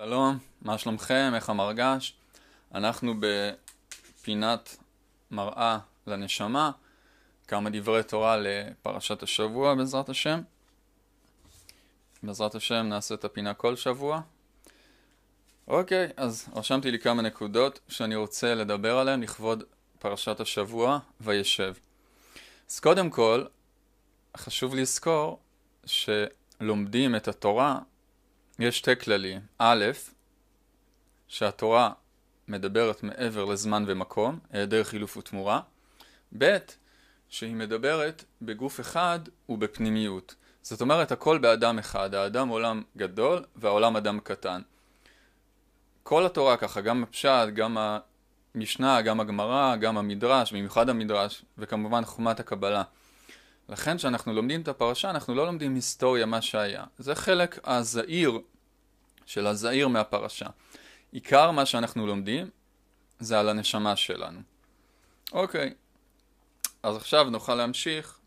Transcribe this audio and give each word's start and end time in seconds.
שלום, 0.00 0.38
מה 0.62 0.78
שלומכם? 0.78 1.32
איך 1.34 1.50
המרגש? 1.50 2.14
אנחנו 2.74 3.14
בפינת 3.20 4.76
מראה 5.30 5.78
לנשמה, 6.06 6.70
כמה 7.48 7.70
דברי 7.70 8.02
תורה 8.02 8.36
לפרשת 8.36 9.22
השבוע 9.22 9.74
בעזרת 9.74 10.08
השם. 10.08 10.40
בעזרת 12.22 12.54
השם 12.54 12.86
נעשה 12.88 13.14
את 13.14 13.24
הפינה 13.24 13.54
כל 13.54 13.76
שבוע. 13.76 14.20
אוקיי, 15.68 16.08
אז 16.16 16.48
רשמתי 16.56 16.90
לי 16.90 16.98
כמה 16.98 17.22
נקודות 17.22 17.80
שאני 17.88 18.16
רוצה 18.16 18.54
לדבר 18.54 18.98
עליהן 18.98 19.22
לכבוד 19.22 19.64
פרשת 19.98 20.40
השבוע 20.40 20.98
וישב. 21.20 21.74
אז 22.70 22.80
קודם 22.80 23.10
כל, 23.10 23.44
חשוב 24.36 24.74
לזכור 24.74 25.38
שלומדים 25.86 27.16
את 27.16 27.28
התורה 27.28 27.78
יש 28.58 28.78
שתי 28.78 28.96
כללים. 28.96 29.40
א', 29.58 29.84
שהתורה 31.28 31.90
מדברת 32.48 33.02
מעבר 33.02 33.44
לזמן 33.44 33.84
ומקום, 33.86 34.38
היעדר 34.50 34.84
חילוף 34.84 35.16
ותמורה. 35.16 35.60
ב', 36.38 36.56
שהיא 37.28 37.54
מדברת 37.54 38.24
בגוף 38.42 38.80
אחד 38.80 39.18
ובפנימיות. 39.48 40.34
זאת 40.62 40.80
אומרת, 40.80 41.12
הכל 41.12 41.38
באדם 41.38 41.78
אחד. 41.78 42.14
האדם 42.14 42.48
עולם 42.48 42.82
גדול 42.96 43.44
והעולם 43.56 43.96
אדם 43.96 44.20
קטן. 44.20 44.60
כל 46.02 46.26
התורה 46.26 46.56
ככה, 46.56 46.80
גם 46.80 47.02
הפשט, 47.02 47.48
גם 47.54 47.76
המשנה, 48.54 49.02
גם 49.02 49.20
הגמרא, 49.20 49.76
גם 49.76 49.98
המדרש, 49.98 50.52
במיוחד 50.52 50.88
המדרש, 50.88 51.42
וכמובן 51.58 52.04
חוכמת 52.04 52.40
הקבלה. 52.40 52.82
לכן 53.68 53.96
כשאנחנו 53.96 54.32
לומדים 54.32 54.60
את 54.60 54.68
הפרשה 54.68 55.10
אנחנו 55.10 55.34
לא 55.34 55.46
לומדים 55.46 55.74
היסטוריה 55.74 56.26
מה 56.26 56.42
שהיה. 56.42 56.84
זה 56.98 57.14
חלק 57.14 57.58
הזעיר 57.64 58.40
של 59.26 59.46
הזעיר 59.46 59.88
מהפרשה. 59.88 60.46
עיקר 61.12 61.50
מה 61.50 61.66
שאנחנו 61.66 62.06
לומדים 62.06 62.50
זה 63.18 63.40
על 63.40 63.48
הנשמה 63.48 63.96
שלנו. 63.96 64.40
אוקיי, 65.32 65.74
אז 66.82 66.96
עכשיו 66.96 67.30
נוכל 67.30 67.54
להמשיך. 67.54 68.18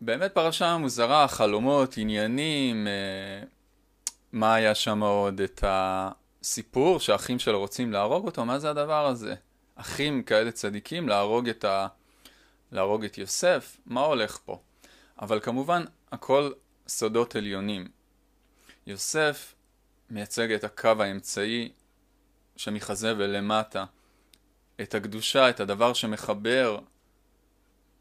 באמת 0.00 0.34
פרשה 0.34 0.76
מוזרה, 0.76 1.28
חלומות, 1.28 1.94
עניינים, 1.96 2.86
אה, 2.86 3.46
מה 4.32 4.54
היה 4.54 4.74
שם 4.74 5.02
עוד? 5.02 5.40
את 5.40 5.64
הסיפור 5.66 7.00
שהאחים 7.00 7.38
שלו 7.38 7.58
רוצים 7.58 7.92
להרוג 7.92 8.26
אותו, 8.26 8.44
מה 8.44 8.58
זה 8.58 8.70
הדבר 8.70 9.06
הזה? 9.06 9.34
אחים 9.74 10.22
כאלה 10.22 10.52
צדיקים 10.52 11.08
להרוג 11.08 11.48
את 11.48 11.64
ה... 11.64 11.86
להרוג 12.72 13.04
את 13.04 13.18
יוסף, 13.18 13.76
מה 13.86 14.00
הולך 14.00 14.38
פה? 14.44 14.60
אבל 15.20 15.40
כמובן, 15.40 15.84
הכל 16.12 16.52
סודות 16.88 17.36
עליונים. 17.36 17.88
יוסף 18.86 19.54
מייצג 20.10 20.52
את 20.52 20.64
הקו 20.64 21.02
האמצעי 21.02 21.72
שמחזה 22.56 23.14
ולמטה, 23.16 23.84
את 24.80 24.94
הקדושה, 24.94 25.50
את 25.50 25.60
הדבר 25.60 25.92
שמחבר 25.92 26.78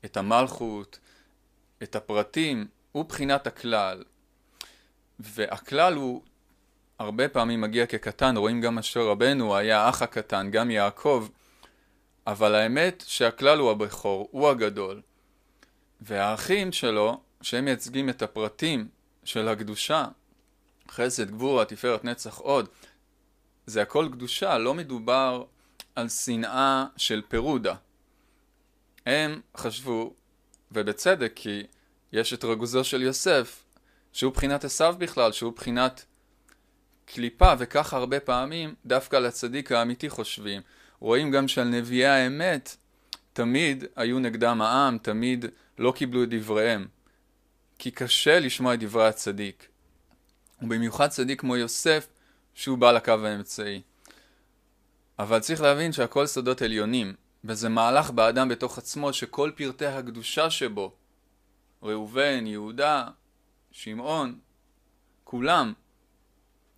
את 0.05 0.17
המלכות, 0.17 0.99
את 1.83 1.95
הפרטים, 1.95 2.67
הוא 2.91 3.05
בחינת 3.05 3.47
הכלל. 3.47 4.03
והכלל 5.19 5.95
הוא 5.95 6.23
הרבה 6.99 7.29
פעמים 7.29 7.61
מגיע 7.61 7.85
כקטן, 7.85 8.37
רואים 8.37 8.61
גם 8.61 8.77
אשר 8.77 9.07
רבנו 9.07 9.55
היה 9.55 9.81
האח 9.81 10.01
הקטן, 10.01 10.51
גם 10.51 10.71
יעקב, 10.71 11.27
אבל 12.27 12.55
האמת 12.55 13.03
שהכלל 13.07 13.59
הוא 13.59 13.71
הבכור, 13.71 14.27
הוא 14.31 14.49
הגדול. 14.49 15.01
והאחים 16.01 16.71
שלו, 16.71 17.21
שהם 17.41 17.65
מייצגים 17.65 18.09
את 18.09 18.21
הפרטים 18.21 18.87
של 19.23 19.47
הקדושה, 19.47 20.05
חסד, 20.91 21.31
גבורה, 21.31 21.65
תפארת, 21.65 22.03
נצח, 22.03 22.37
עוד, 22.37 22.69
זה 23.65 23.81
הכל 23.81 24.09
קדושה, 24.11 24.57
לא 24.57 24.73
מדובר 24.73 25.43
על 25.95 26.09
שנאה 26.09 26.85
של 26.97 27.21
פירודה. 27.27 27.75
הם 29.05 29.41
חשבו, 29.57 30.13
ובצדק, 30.71 31.31
כי 31.35 31.63
יש 32.13 32.33
את 32.33 32.43
רגוזו 32.43 32.83
של 32.83 33.01
יוסף, 33.01 33.63
שהוא 34.13 34.33
בחינת 34.33 34.63
עשיו 34.63 34.95
בכלל, 34.97 35.31
שהוא 35.31 35.53
בחינת 35.53 36.05
קליפה, 37.05 37.53
וככה 37.59 37.97
הרבה 37.97 38.19
פעמים 38.19 38.75
דווקא 38.85 39.15
לצדיק 39.15 39.71
האמיתי 39.71 40.09
חושבים. 40.09 40.61
רואים 41.01 41.31
גם 41.31 41.47
שעל 41.47 41.67
נביאי 41.67 42.05
האמת 42.05 42.75
תמיד 43.33 43.83
היו 43.95 44.19
נגדם 44.19 44.61
העם, 44.61 44.97
תמיד 44.97 45.45
לא 45.77 45.93
קיבלו 45.95 46.23
את 46.23 46.29
דבריהם. 46.29 46.87
כי 47.77 47.91
קשה 47.91 48.39
לשמוע 48.39 48.73
את 48.73 48.79
דברי 48.79 49.07
הצדיק. 49.07 49.67
ובמיוחד 50.61 51.07
צדיק 51.07 51.41
כמו 51.41 51.57
יוסף, 51.57 52.07
שהוא 52.53 52.77
בעל 52.77 52.97
הקו 52.97 53.11
האמצעי. 53.11 53.81
אבל 55.19 55.39
צריך 55.39 55.61
להבין 55.61 55.91
שהכל 55.91 56.25
סודות 56.25 56.61
עליונים, 56.61 57.13
וזה 57.43 57.69
מהלך 57.69 58.11
באדם 58.11 58.49
בתוך 58.49 58.77
עצמו 58.77 59.13
שכל 59.13 59.51
פרטי 59.55 59.85
הקדושה 59.85 60.49
שבו, 60.49 60.91
ראובן, 61.83 62.47
יהודה, 62.47 63.07
שמעון, 63.71 64.39
כולם, 65.23 65.73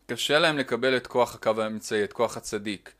קשה 0.06 0.40
להם 0.40 0.58
לקבל 0.58 0.98
את 0.98 1.08
כוח 1.08 1.36
הקו 1.36 1.62
האמצעי, 1.62 2.04
את 2.04 2.14
כוח 2.14 2.38
הצדיק. 2.38 2.94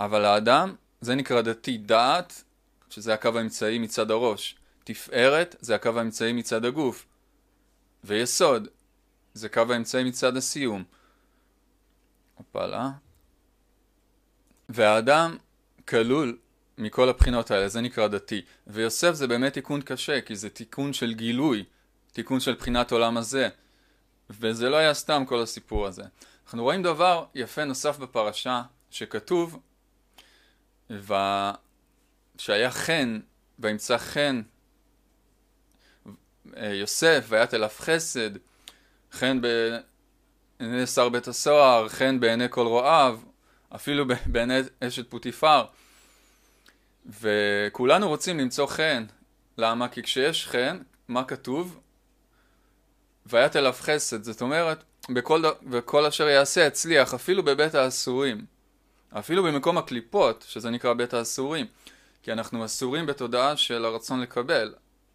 אבל 0.00 0.24
האדם, 0.24 0.74
זה 1.00 1.14
נקרא 1.14 1.40
דתי 1.42 1.78
דעת, 1.78 2.44
שזה 2.90 3.14
הקו 3.14 3.38
האמצעי 3.38 3.78
מצד 3.78 4.10
הראש. 4.10 4.56
תפארת, 4.84 5.56
זה 5.60 5.74
הקו 5.74 5.98
האמצעי 5.98 6.32
מצד 6.32 6.64
הגוף. 6.64 7.06
ויסוד, 8.04 8.68
זה 9.34 9.48
קו 9.48 9.60
האמצעי 9.70 10.04
מצד 10.04 10.36
הסיום. 10.36 10.84
הפעלה. 12.38 12.90
והאדם 14.68 15.36
כלול 15.88 16.38
מכל 16.78 17.08
הבחינות 17.08 17.50
האלה, 17.50 17.68
זה 17.68 17.80
נקרא 17.80 18.08
דתי. 18.08 18.42
ויוסף 18.66 19.12
זה 19.12 19.26
באמת 19.26 19.52
תיקון 19.52 19.82
קשה, 19.82 20.20
כי 20.20 20.36
זה 20.36 20.50
תיקון 20.50 20.92
של 20.92 21.12
גילוי, 21.12 21.64
תיקון 22.12 22.40
של 22.40 22.54
בחינת 22.54 22.92
עולם 22.92 23.16
הזה. 23.16 23.48
וזה 24.30 24.68
לא 24.68 24.76
היה 24.76 24.94
סתם 24.94 25.24
כל 25.26 25.42
הסיפור 25.42 25.86
הזה. 25.86 26.02
אנחנו 26.46 26.62
רואים 26.62 26.82
דבר 26.82 27.24
יפה 27.34 27.64
נוסף 27.64 27.98
בפרשה, 27.98 28.62
שכתוב, 28.90 29.58
ו... 30.90 31.14
שהיה 32.38 32.70
חן, 32.70 33.20
וימצא 33.58 33.98
חן 33.98 34.42
יוסף, 36.56 37.24
ויית 37.28 37.54
אליו 37.54 37.70
חסד, 37.78 38.30
חן 39.12 39.40
בעיני 39.40 40.86
שר 40.86 41.08
בית 41.08 41.28
הסוהר, 41.28 41.88
חן 41.88 42.20
בעיני 42.20 42.46
כל 42.50 42.66
רועיו, 42.66 43.18
אפילו 43.74 44.04
בעיני 44.32 44.60
אשת 44.80 45.10
פוטיפר. 45.10 45.64
וכולנו 47.20 48.08
רוצים 48.08 48.38
למצוא 48.38 48.66
חן. 48.66 49.04
למה? 49.58 49.88
כי 49.88 50.02
כשיש 50.02 50.46
חן, 50.46 50.78
מה 51.08 51.24
כתוב? 51.24 51.80
ויית 53.26 53.56
אליו 53.56 53.74
חסד. 53.80 54.22
זאת 54.22 54.40
אומרת, 54.40 54.84
בכל, 55.08 55.42
בכל 55.62 56.06
אשר 56.06 56.28
יעשה 56.28 56.66
יצליח, 56.66 57.14
אפילו 57.14 57.42
בבית 57.42 57.74
האסורים. 57.74 58.53
אפילו 59.18 59.42
במקום 59.42 59.78
הקליפות, 59.78 60.44
שזה 60.48 60.70
נקרא 60.70 60.92
בית 60.92 61.14
האסורים. 61.14 61.66
כי 62.24 62.32
אנחנו 62.32 62.64
אסורים 62.64 63.06
בתודעה 63.06 63.56
של 63.56 63.84
הרצון 63.84 64.20
לקבל. 64.20 64.74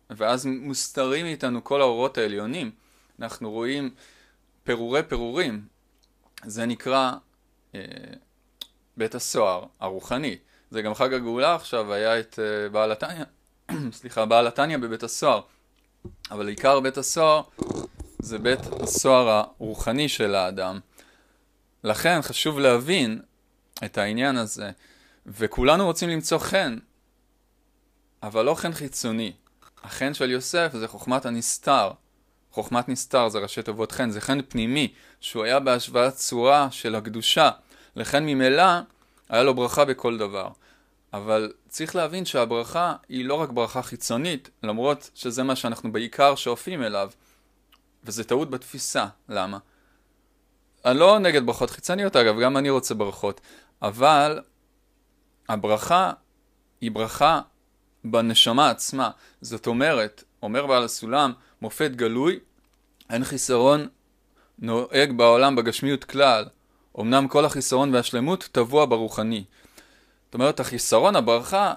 ואז 0.09 0.45
מוסתרים 0.45 1.25
מאיתנו 1.25 1.63
כל 1.63 1.81
האורות 1.81 2.17
העליונים. 2.17 2.71
אנחנו 3.21 3.51
רואים 3.51 3.89
פירורי 4.63 5.03
פירורים, 5.03 5.65
זה 6.45 6.65
נקרא 6.65 7.11
אה, 7.75 7.81
בית 8.97 9.15
הסוהר 9.15 9.65
הרוחני. 9.79 10.37
זה 10.71 10.81
גם 10.81 10.93
חג 10.93 11.13
הגאולה 11.13 11.55
עכשיו, 11.55 11.93
היה 11.93 12.19
את 12.19 12.39
אה, 12.39 12.69
בעל 12.69 12.91
התניא, 12.91 13.23
סליחה, 13.91 14.25
בעל 14.25 14.47
התניא 14.47 14.77
בבית 14.77 15.03
הסוהר. 15.03 15.41
אבל 16.31 16.47
עיקר 16.47 16.79
בית 16.79 16.97
הסוהר 16.97 17.41
זה 18.19 18.39
בית 18.39 18.59
הסוהר 18.83 19.29
הרוחני 19.29 20.09
של 20.09 20.35
האדם. 20.35 20.79
לכן 21.83 22.21
חשוב 22.21 22.59
להבין 22.59 23.21
את 23.85 23.97
העניין 23.97 24.37
הזה, 24.37 24.71
וכולנו 25.25 25.85
רוצים 25.85 26.09
למצוא 26.09 26.37
חן, 26.37 26.77
אבל 28.23 28.45
לא 28.45 28.55
חן 28.55 28.73
חיצוני. 28.73 29.33
החן 29.83 30.13
של 30.13 30.31
יוסף 30.31 30.71
זה 30.73 30.87
חוכמת 30.87 31.25
הנסתר. 31.25 31.91
חוכמת 32.51 32.89
נסתר 32.89 33.29
זה 33.29 33.39
ראשי 33.39 33.61
תיבות 33.61 33.91
חן, 33.91 34.09
זה 34.09 34.21
חן 34.21 34.41
פנימי, 34.41 34.93
שהוא 35.19 35.43
היה 35.43 35.59
בהשוואת 35.59 36.13
צורה 36.13 36.67
של 36.71 36.95
הקדושה, 36.95 37.49
לכן 37.95 38.25
ממילא 38.25 38.63
היה 39.29 39.43
לו 39.43 39.53
ברכה 39.53 39.85
בכל 39.85 40.17
דבר. 40.17 40.49
אבל 41.13 41.51
צריך 41.67 41.95
להבין 41.95 42.25
שהברכה 42.25 42.95
היא 43.09 43.25
לא 43.25 43.33
רק 43.33 43.49
ברכה 43.49 43.81
חיצונית, 43.81 44.49
למרות 44.63 45.09
שזה 45.15 45.43
מה 45.43 45.55
שאנחנו 45.55 45.91
בעיקר 45.91 46.35
שואפים 46.35 46.83
אליו, 46.83 47.09
וזה 48.03 48.23
טעות 48.23 48.49
בתפיסה. 48.49 49.05
למה? 49.29 49.57
אני 50.85 50.99
לא 50.99 51.19
נגד 51.19 51.45
ברכות 51.45 51.69
חיצוניות 51.69 52.15
אגב, 52.15 52.39
גם 52.39 52.57
אני 52.57 52.69
רוצה 52.69 52.95
ברכות, 52.95 53.41
אבל 53.81 54.39
הברכה 55.49 56.11
היא 56.81 56.91
ברכה 56.91 57.41
בנשמה 58.03 58.69
עצמה. 58.69 59.09
זאת 59.41 59.67
אומרת, 59.67 60.23
אומר 60.43 60.67
בעל 60.67 60.83
הסולם, 60.83 61.33
מופת 61.61 61.91
גלוי, 61.91 62.39
אין 63.09 63.23
חיסרון 63.23 63.87
נוהג 64.59 65.11
בעולם 65.17 65.55
בגשמיות 65.55 66.03
כלל, 66.03 66.45
אמנם 66.99 67.27
כל 67.27 67.45
החיסרון 67.45 67.95
והשלמות 67.95 68.49
טבוע 68.51 68.85
ברוחני. 68.85 69.43
זאת 70.25 70.33
אומרת, 70.33 70.59
החיסרון, 70.59 71.15
הברכה, 71.15 71.73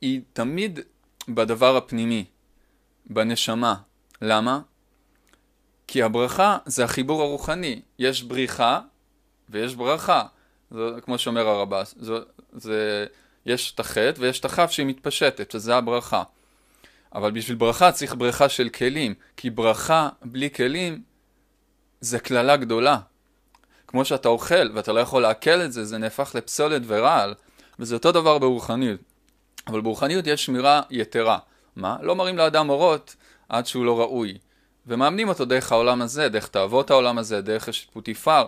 היא 0.00 0.20
תמיד 0.32 0.80
בדבר 1.28 1.76
הפנימי, 1.76 2.24
בנשמה. 3.06 3.74
למה? 4.22 4.60
כי 5.86 6.02
הברכה 6.02 6.58
זה 6.66 6.84
החיבור 6.84 7.22
הרוחני. 7.22 7.82
יש 7.98 8.22
בריחה 8.22 8.80
ויש 9.48 9.74
ברכה. 9.74 10.22
זה 10.70 11.00
כמו 11.02 11.18
שאומר 11.18 11.48
הרב"ס. 11.48 11.94
זה, 11.98 12.14
זה, 12.52 13.06
יש 13.46 13.72
את 13.74 13.80
החטא 13.80 14.12
ויש 14.18 14.40
את 14.40 14.44
הכף 14.44 14.70
שהיא 14.70 14.86
מתפשטת, 14.86 15.50
שזה 15.50 15.76
הברכה. 15.76 16.22
אבל 17.14 17.30
בשביל 17.30 17.56
ברכה 17.56 17.92
צריך 17.92 18.14
ברכה 18.14 18.48
של 18.48 18.68
כלים, 18.68 19.14
כי 19.36 19.50
ברכה 19.50 20.08
בלי 20.22 20.50
כלים 20.50 21.02
זה 22.00 22.18
קללה 22.18 22.56
גדולה. 22.56 22.98
כמו 23.86 24.04
שאתה 24.04 24.28
אוכל 24.28 24.70
ואתה 24.74 24.92
לא 24.92 25.00
יכול 25.00 25.22
לעכל 25.22 25.60
את 25.62 25.72
זה, 25.72 25.84
זה 25.84 25.98
נהפך 25.98 26.34
לפסולת 26.34 26.82
ורעל, 26.86 27.34
וזה 27.78 27.94
אותו 27.94 28.12
דבר 28.12 28.38
ברוחניות. 28.38 29.00
אבל 29.66 29.80
ברוחניות 29.80 30.26
יש 30.26 30.44
שמירה 30.44 30.82
יתרה. 30.90 31.38
מה? 31.76 31.96
לא 32.02 32.16
מראים 32.16 32.38
לאדם 32.38 32.70
אורות 32.70 33.16
עד 33.48 33.66
שהוא 33.66 33.84
לא 33.84 34.00
ראוי. 34.00 34.38
ומאמנים 34.86 35.28
אותו 35.28 35.44
דרך 35.44 35.72
העולם 35.72 36.02
הזה, 36.02 36.28
דרך 36.28 36.48
תאוות 36.48 36.90
העולם 36.90 37.18
הזה, 37.18 37.40
דרך 37.40 37.68
אשת 37.68 37.90
פוטיפר. 37.90 38.44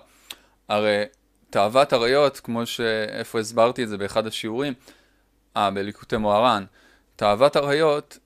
הרי 0.69 1.05
תאוות 1.53 1.93
עריות, 1.93 2.41
כמו 2.41 2.67
שאיפה 2.67 3.41
הסברתי 3.41 3.85
את 3.85 3.89
זה 3.89 3.99
באחד 3.99 4.27
השיעורים, 4.27 4.75
אה, 5.57 5.71
בליקוטי 5.71 6.17
מוהר"ן, 6.17 6.65
תאוות 7.17 7.57
עריות 7.57 8.19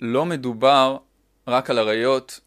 לא 0.00 0.26
מדובר 0.26 0.96
רק 1.48 1.70
על 1.70 1.78
עריות 1.78 2.40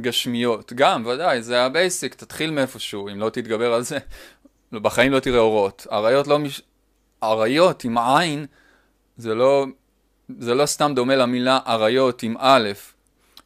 גשמיות. 0.00 0.72
גם, 0.72 1.06
ודאי, 1.06 1.42
זה 1.42 1.62
ה 1.62 1.69
basic, 1.69 2.14
תתחיל 2.14 2.50
מאיפשהו, 2.50 3.08
אם 3.08 3.20
לא 3.20 3.30
תתגבר 3.30 3.72
על 3.72 3.82
זה, 3.82 3.98
בחיים 4.72 5.12
לא 5.12 5.20
תראה 5.20 5.38
אורות. 5.38 5.86
עריות 5.90 6.26
לא 6.26 6.38
מש... 6.38 6.62
עריות 7.20 7.84
עם 7.84 7.98
עין, 7.98 8.46
זה 9.16 9.34
לא, 9.34 9.66
זה 10.38 10.54
לא 10.54 10.66
סתם 10.66 10.92
דומה 10.94 11.16
למילה 11.16 11.58
עריות 11.64 12.22
עם 12.22 12.34
א', 12.38 12.70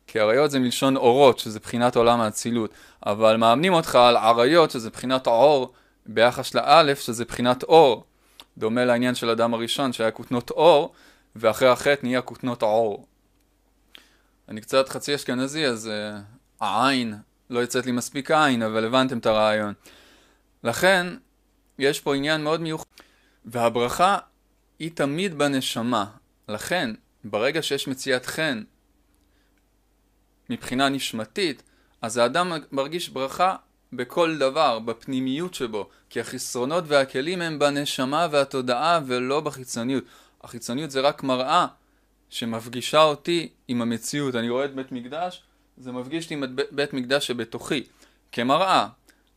כי 0.06 0.20
עריות 0.20 0.50
זה 0.50 0.58
מלשון 0.58 0.96
אורות, 0.96 1.38
שזה 1.38 1.60
בחינת 1.60 1.96
עולם 1.96 2.20
האצילות, 2.20 2.70
אבל 3.06 3.36
מאמנים 3.36 3.72
אותך 3.72 3.94
על 3.94 4.16
עריות, 4.16 4.70
שזה 4.70 4.90
בחינת 4.90 5.26
עור, 5.26 5.72
ביחס 6.06 6.54
לאלף, 6.54 7.00
שזה 7.00 7.24
בחינת 7.24 7.62
אור. 7.62 8.04
דומה 8.58 8.84
לעניין 8.84 9.14
של 9.14 9.30
אדם 9.30 9.54
הראשון, 9.54 9.92
שהיה 9.92 10.10
כותנות 10.10 10.50
אור, 10.50 10.94
ואחרי 11.36 11.68
החטא 11.68 12.00
נהיה 12.02 12.22
כותנות 12.22 12.62
עור. 12.62 13.06
אני 14.48 14.60
קצת 14.60 14.88
חצי 14.88 15.14
אשכנזי, 15.14 15.66
אז 15.66 15.90
uh, 15.90 16.20
העין, 16.60 17.14
לא 17.50 17.60
יוצאת 17.60 17.86
לי 17.86 17.92
מספיק 17.92 18.30
עין, 18.30 18.62
אבל 18.62 18.84
הבנתם 18.84 19.18
את 19.18 19.26
הרעיון. 19.26 19.74
לכן, 20.64 21.06
יש 21.78 22.00
פה 22.00 22.14
עניין 22.14 22.44
מאוד 22.44 22.60
מיוחד. 22.60 22.84
והברכה 23.44 24.18
היא 24.78 24.90
תמיד 24.94 25.38
בנשמה. 25.38 26.06
לכן, 26.48 26.90
ברגע 27.24 27.62
שיש 27.62 27.88
מציאת 27.88 28.26
חן 28.26 28.62
מבחינה 30.50 30.88
נשמתית, 30.88 31.62
אז 32.02 32.16
האדם 32.16 32.52
מרגיש 32.72 33.08
ברכה 33.08 33.56
בכל 33.96 34.38
דבר, 34.38 34.78
בפנימיות 34.78 35.54
שבו, 35.54 35.88
כי 36.10 36.20
החסרונות 36.20 36.84
והכלים 36.86 37.42
הם 37.42 37.58
בנשמה 37.58 38.28
והתודעה 38.30 39.00
ולא 39.06 39.40
בחיצוניות. 39.40 40.04
החיצוניות 40.42 40.90
זה 40.90 41.00
רק 41.00 41.22
מראה 41.22 41.66
שמפגישה 42.30 43.02
אותי 43.02 43.48
עם 43.68 43.82
המציאות. 43.82 44.34
אני 44.34 44.48
רואה 44.48 44.64
את 44.64 44.74
בית 44.74 44.92
מקדש, 44.92 45.42
זה 45.76 45.92
מפגיש 45.92 46.24
אותי 46.24 46.34
עם 46.34 46.44
בית 46.70 46.92
מקדש 46.92 47.26
שבתוכי, 47.26 47.84
כמראה. 48.32 48.88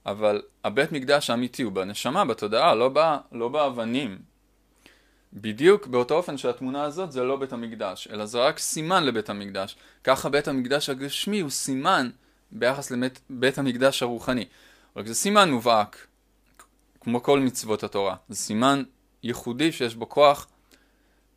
אבל 0.06 0.42
הבית 0.63 0.92
מקדש 0.92 1.30
האמיתי 1.30 1.63
הוא 1.63 1.71
בנשמה, 1.71 2.25
בתודעה, 2.25 2.75
לא, 2.75 2.89
בא, 2.89 3.18
לא 3.31 3.50
באבנים. 3.50 4.18
בדיוק 5.33 5.88
באותו 5.88 6.15
אופן 6.15 6.38
שהתמונה 6.38 6.83
הזאת 6.83 7.12
זה 7.12 7.24
לא 7.24 7.36
בית 7.36 7.53
המקדש, 7.53 8.07
אלא 8.12 8.25
זה 8.25 8.39
רק 8.39 8.60
סימן 8.60 9.03
לבית 9.03 9.30
המקדש. 9.30 9.75
ככה 10.03 10.30
בית 10.30 10.48
המקדש 10.48 10.89
הגשמי 10.89 11.39
הוא 11.39 11.50
סימן 11.50 12.10
ביחס 12.52 12.92
לבית 12.92 13.58
המקדש 13.58 14.04
הרוחני. 14.04 14.46
רק 14.96 15.08
זה 15.08 15.16
סימן 15.16 15.52
מובהק, 15.52 16.08
כמו 17.00 17.24
כל 17.24 17.40
מצוות 17.40 17.84
התורה. 17.84 18.16
זה 18.30 18.36
סימן 18.36 18.84
ייחודי 19.24 19.72
שיש 19.72 19.96
בו 19.96 20.10
כוח 20.10 20.48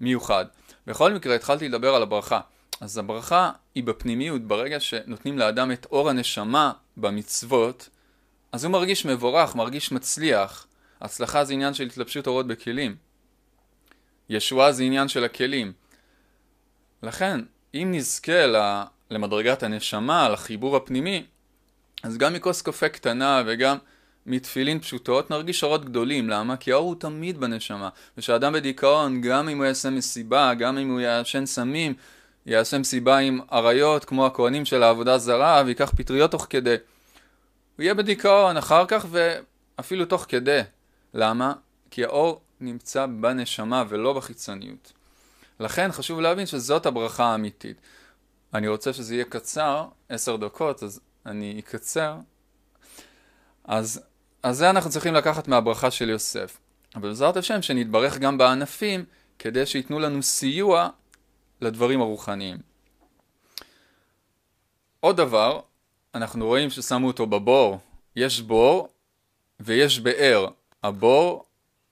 מיוחד. 0.00 0.44
בכל 0.86 1.12
מקרה 1.12 1.34
התחלתי 1.34 1.68
לדבר 1.68 1.94
על 1.94 2.02
הברכה. 2.02 2.40
אז 2.80 2.98
הברכה 2.98 3.50
היא 3.74 3.84
בפנימיות, 3.84 4.42
ברגע 4.42 4.80
שנותנים 4.80 5.38
לאדם 5.38 5.72
את 5.72 5.86
אור 5.90 6.10
הנשמה 6.10 6.72
במצוות, 6.96 7.88
אז 8.52 8.64
הוא 8.64 8.72
מרגיש 8.72 9.06
מבורך, 9.06 9.56
מרגיש 9.56 9.92
מצליח. 9.92 10.66
הצלחה 11.00 11.44
זה 11.44 11.52
עניין 11.52 11.74
של 11.74 11.84
התלבשות 11.86 12.26
אורות 12.26 12.46
בכלים. 12.46 12.96
ישועה 14.28 14.72
זה 14.72 14.82
עניין 14.82 15.08
של 15.08 15.24
הכלים. 15.24 15.72
לכן, 17.02 17.40
אם 17.74 17.88
נזכה 17.94 18.46
למדרגת 19.10 19.62
הנשמה, 19.62 20.28
לחיבור 20.28 20.76
הפנימי, 20.76 21.24
אז 22.02 22.18
גם 22.18 22.32
מכוס 22.32 22.62
קפה 22.62 22.88
קטנה 22.88 23.42
וגם 23.46 23.76
מתפילין 24.26 24.80
פשוטות 24.80 25.30
נרגיש 25.30 25.62
אורות 25.62 25.84
גדולים. 25.84 26.30
למה? 26.30 26.56
כי 26.56 26.72
האור 26.72 26.86
הוא 26.86 26.96
תמיד 26.98 27.38
בנשמה. 27.38 27.88
ושאדם 28.18 28.52
בדיכאון, 28.52 29.20
גם 29.20 29.48
אם 29.48 29.58
הוא 29.58 29.64
יעשה 29.64 29.90
מסיבה, 29.90 30.54
גם 30.54 30.78
אם 30.78 30.90
הוא 30.90 31.00
יעשן 31.00 31.46
סמים, 31.46 31.94
יעשה 32.46 32.78
מסיבה 32.78 33.18
עם 33.18 33.40
אריות 33.52 34.04
כמו 34.04 34.26
הכהנים 34.26 34.64
של 34.64 34.82
העבודה 34.82 35.18
זרה, 35.18 35.62
ויקח 35.66 35.92
פטריות 35.96 36.30
תוך 36.30 36.46
כדי. 36.50 36.76
הוא 37.76 37.82
יהיה 37.82 37.94
בדיכאון 37.94 38.56
אחר 38.56 38.84
כך 38.88 39.06
ואפילו 39.10 40.04
תוך 40.04 40.26
כדי. 40.28 40.60
למה? 41.14 41.52
כי 41.90 42.04
האור 42.04 42.40
נמצא 42.60 43.06
בנשמה 43.06 43.84
ולא 43.88 44.12
בחיצוניות. 44.12 44.92
לכן 45.60 45.92
חשוב 45.92 46.20
להבין 46.20 46.46
שזאת 46.46 46.86
הברכה 46.86 47.24
האמיתית. 47.24 47.76
אני 48.54 48.68
רוצה 48.68 48.92
שזה 48.92 49.14
יהיה 49.14 49.24
קצר, 49.24 49.88
עשר 50.08 50.36
דקות, 50.36 50.82
אז 50.82 51.00
אני 51.26 51.60
אקצר. 51.60 52.16
אז, 53.64 54.00
אז 54.42 54.56
זה 54.56 54.70
אנחנו 54.70 54.90
צריכים 54.90 55.14
לקחת 55.14 55.48
מהברכה 55.48 55.90
של 55.90 56.08
יוסף. 56.08 56.58
אבל 56.94 57.08
בעזרת 57.08 57.36
השם 57.36 57.62
שנתברך 57.62 58.18
גם 58.18 58.38
בענפים 58.38 59.04
כדי 59.38 59.66
שייתנו 59.66 59.98
לנו 59.98 60.22
סיוע 60.22 60.88
לדברים 61.60 62.00
הרוחניים. 62.00 62.58
עוד 65.00 65.16
דבר, 65.16 65.60
אנחנו 66.14 66.46
רואים 66.46 66.70
ששמו 66.70 67.06
אותו 67.06 67.26
בבור. 67.26 67.78
יש 68.16 68.40
בור 68.40 68.88
ויש 69.60 70.00
באר. 70.00 70.48
הבור 70.82 71.44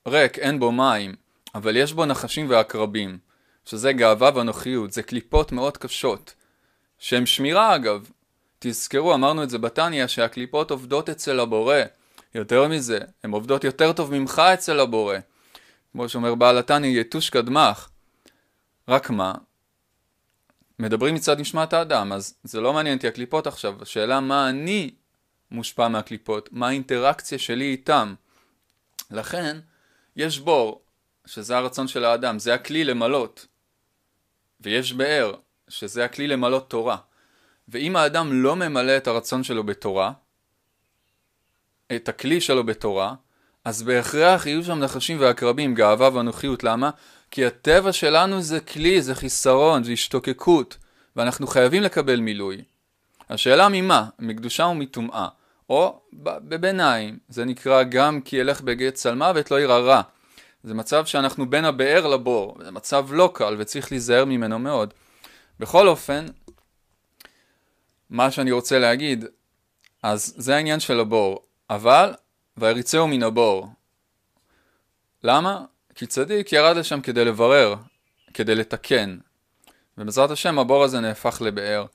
ריק, 0.09 0.39
אין 0.39 0.61
בו 0.61 0.73
מים, 0.73 1.15
אבל 1.55 1.77
יש 1.77 1.93
בו 1.93 2.07
נחשים 2.07 2.51
ועקרבים, 2.51 3.19
שזה 3.65 3.93
גאווה 3.93 4.31
ואנוכיות, 4.35 4.93
זה 4.93 5.03
קליפות 5.03 5.53
מאוד 5.53 5.77
קשות, 5.77 6.35
שהן 6.99 7.27
שמירה 7.27 7.77
אגב. 7.77 8.11
תזכרו, 8.59 9.15
אמרנו 9.15 9.43
את 9.43 9.51
זה 9.51 9.59
בתניא, 9.59 10.07
שהקליפות 10.07 10.71
עובדות 10.71 11.09
אצל 11.09 11.41
הבורא. 11.41 11.77
יותר 12.35 12.69
מזה, 12.69 12.99
הן 13.25 13.31
עובדות 13.31 13.65
יותר 13.65 13.93
טוב 13.93 14.15
ממך 14.15 14.43
אצל 14.55 14.81
הבורא. 14.81 15.17
כמו 15.93 16.09
שאומר 16.09 16.35
בעל 16.35 16.59
התניא, 16.59 17.01
יתוש 17.01 17.31
קדמך. 17.31 17.89
רק 18.89 19.11
מה? 19.11 19.35
מדברים 20.79 21.15
מצד 21.15 21.41
נשמת 21.41 21.73
האדם, 21.73 22.13
אז 22.13 22.35
זה 22.45 22.61
לא 22.61 22.73
מעניין 22.73 22.97
אותי 22.97 23.09
הקליפות 23.09 23.47
עכשיו, 23.47 23.83
השאלה 23.83 24.21
מה 24.21 24.49
אני 24.49 24.91
מושפע 25.51 25.89
מהקליפות, 25.89 26.49
מה 26.53 26.69
האינטראקציה 26.69 27.39
שלי 27.39 27.65
איתם. 27.65 28.15
לכן, 29.11 29.59
יש 30.17 30.39
בור, 30.39 30.83
שזה 31.27 31.57
הרצון 31.57 31.89
של 31.89 32.05
האדם, 32.05 32.39
זה 32.39 32.55
הכלי 32.55 32.85
למלות. 32.85 33.47
ויש 34.61 34.93
באר, 34.93 35.35
שזה 35.69 36.05
הכלי 36.05 36.27
למלות 36.27 36.71
תורה. 36.71 36.97
ואם 37.69 37.97
האדם 37.97 38.43
לא 38.43 38.57
ממלא 38.57 38.97
את 38.97 39.07
הרצון 39.07 39.43
שלו 39.45 39.65
בתורה, 39.65 40.13
את 41.97 42.09
הכלי 42.09 42.41
שלו 42.41 42.65
בתורה, 42.65 43.15
אז 43.65 43.83
בהכרח 43.83 44.47
יהיו 44.47 44.65
שם 44.65 44.79
נחשים 44.79 45.21
ועקרבים, 45.21 45.75
גאווה 45.75 46.11
ואנוכיות. 46.15 46.65
למה? 46.65 46.91
כי 47.31 47.47
הטבע 47.47 47.93
שלנו 47.93 48.43
זה 48.43 48.61
כלי, 48.61 49.03
זה 49.03 49.15
חיסרון, 49.15 49.85
זה 49.85 49.93
השתוקקות, 49.93 50.77
ואנחנו 51.17 51.47
חייבים 51.47 51.83
לקבל 51.83 52.21
מילוי. 52.21 52.63
השאלה 53.31 53.69
ממה? 53.69 54.07
מקדושה 54.19 54.65
ומטומאה. 54.65 55.29
או 55.71 56.01
בביניים, 56.13 57.19
זה 57.29 57.45
נקרא 57.45 57.83
גם 57.83 58.21
כי 58.21 58.37
ילך 58.37 58.61
בגט 58.61 58.95
צלמוות 58.95 59.51
לא 59.51 59.61
ירא 59.61 59.79
רע. 59.79 60.03
זה 60.63 60.75
מצב 60.75 61.07
שאנחנו 61.07 61.51
בין 61.51 61.65
הבאר 61.65 62.07
לבור, 62.07 62.57
זה 62.65 62.71
מצב 62.71 63.07
לא 63.11 63.31
קל 63.35 63.57
וצריך 63.59 63.93
להיזהר 63.93 64.25
ממנו 64.25 64.59
מאוד. 64.59 64.95
בכל 65.61 65.89
אופן, 65.89 66.27
מה 68.11 68.31
שאני 68.31 68.51
רוצה 68.51 68.79
להגיד, 68.79 69.25
אז 70.03 70.35
זה 70.37 70.57
העניין 70.57 70.81
של 70.81 71.01
הבור, 71.01 71.43
אבל 71.71 72.15
ויריצהו 72.57 73.09
מן 73.09 73.23
הבור. 73.23 73.69
למה? 75.25 75.65
כי 75.95 76.07
צדיק 76.07 76.53
ירד 76.53 76.77
לשם 76.77 77.01
כדי 77.01 77.25
לברר, 77.25 77.75
כדי 78.35 78.55
לתקן. 78.55 79.19
ובעזרת 79.99 80.31
השם 80.31 80.59
הבור 80.59 80.85
הזה 80.85 81.01
נהפך 81.01 81.43
לבאר. 81.45 81.87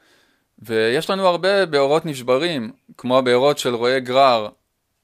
ויש 0.60 1.10
לנו 1.10 1.28
הרבה 1.28 1.66
בארות 1.66 2.06
נשברים, 2.06 2.72
כמו 2.98 3.18
הבארות 3.18 3.58
של 3.58 3.76
רועי 3.76 4.00
גרר, 4.00 4.50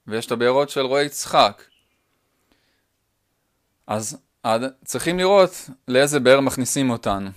ויש 0.06 0.26
את 0.26 0.32
הבארות 0.32 0.70
של 0.70 0.80
רועי 0.80 1.06
יצחק. 1.06 1.62
אז 3.86 4.18
צריכים 4.84 5.18
לראות 5.18 5.70
לאיזה 5.88 6.20
באר 6.20 6.40
מכניסים 6.40 6.90
אותנו. 6.90 7.30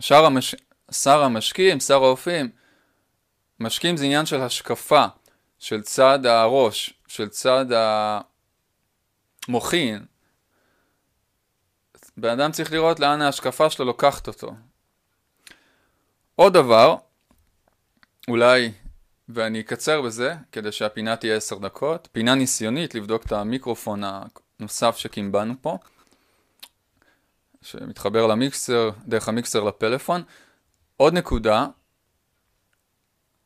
שאר 0.00 0.24
המש... 0.24 0.54
שר 0.92 1.22
המשקים, 1.22 1.80
שר 1.80 2.04
האופים, 2.04 2.50
משקים 3.60 3.96
זה 3.96 4.04
עניין 4.04 4.26
של 4.26 4.40
השקפה, 4.40 5.04
של 5.58 5.82
צד 5.82 6.26
הראש, 6.26 6.94
של 7.06 7.28
צד 7.28 7.66
המוחין. 9.48 10.06
בן 12.16 12.40
אדם 12.40 12.52
צריך 12.52 12.72
לראות 12.72 13.00
לאן 13.00 13.22
ההשקפה 13.22 13.70
שלו 13.70 13.84
לוקחת 13.84 14.26
אותו. 14.28 14.54
עוד 16.36 16.52
דבר, 16.52 16.96
אולי, 18.28 18.72
ואני 19.28 19.60
אקצר 19.60 20.02
בזה, 20.02 20.34
כדי 20.52 20.72
שהפינה 20.72 21.16
תהיה 21.16 21.36
עשר 21.36 21.58
דקות, 21.58 22.08
פינה 22.12 22.34
ניסיונית 22.34 22.94
לבדוק 22.94 23.26
את 23.26 23.32
המיקרופון 23.32 24.02
הנוסף 24.60 24.96
שקימבנו 24.96 25.54
פה, 25.60 25.78
שמתחבר 27.64 28.26
למיקסר, 28.26 28.90
דרך 29.06 29.28
המיקסר 29.28 29.64
לפלאפון. 29.64 30.22
עוד 30.96 31.14
נקודה, 31.14 31.66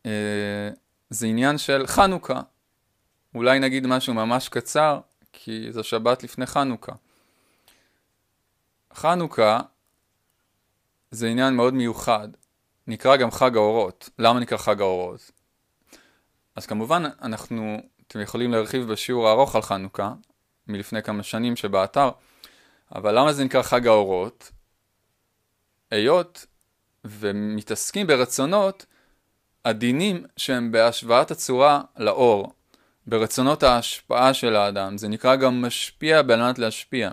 אה, 0.06 0.70
זה 1.10 1.26
עניין 1.26 1.58
של 1.58 1.86
חנוכה. 1.86 2.40
אולי 3.34 3.58
נגיד 3.58 3.86
משהו 3.86 4.14
ממש 4.14 4.48
קצר, 4.48 5.00
כי 5.32 5.72
זו 5.72 5.84
שבת 5.84 6.22
לפני 6.22 6.46
חנוכה. 6.46 6.92
חנוכה 8.94 9.60
זה 11.10 11.26
עניין 11.28 11.54
מאוד 11.54 11.74
מיוחד, 11.74 12.28
נקרא 12.86 13.16
גם 13.16 13.30
חג 13.30 13.56
האורות. 13.56 14.10
למה 14.18 14.40
נקרא 14.40 14.58
חג 14.58 14.80
האורות? 14.80 15.30
אז 16.56 16.66
כמובן 16.66 17.02
אנחנו, 17.22 17.82
אתם 18.06 18.20
יכולים 18.20 18.52
להרחיב 18.52 18.92
בשיעור 18.92 19.28
הארוך 19.28 19.56
על 19.56 19.62
חנוכה, 19.62 20.12
מלפני 20.66 21.02
כמה 21.02 21.22
שנים 21.22 21.56
שבאתר, 21.56 22.10
אבל 22.94 23.18
למה 23.18 23.32
זה 23.32 23.44
נקרא 23.44 23.62
חג 23.62 23.86
האורות? 23.86 24.50
היות 25.90 26.46
ומתעסקים 27.04 28.06
ברצונות 28.06 28.86
עדינים 29.64 30.26
שהם 30.36 30.72
בהשוואת 30.72 31.30
הצורה 31.30 31.82
לאור, 31.96 32.52
ברצונות 33.06 33.62
ההשפעה 33.62 34.34
של 34.34 34.56
האדם. 34.56 34.98
זה 34.98 35.08
נקרא 35.08 35.36
גם 35.36 35.62
משפיע 35.62 36.22
בעלמת 36.22 36.58
להשפיע. 36.58 37.10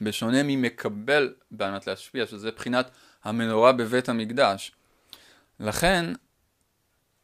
בשונה 0.00 0.42
ממקבל 0.42 1.34
בעלמת 1.50 1.86
להשפיע, 1.86 2.26
שזה 2.26 2.50
בחינת 2.50 2.90
המנורה 3.24 3.72
בבית 3.72 4.08
המקדש. 4.08 4.72
לכן, 5.60 6.04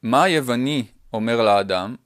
מה 0.03 0.23
היווני 0.23 0.87
אומר 1.12 1.43
לאדם? 1.43 1.97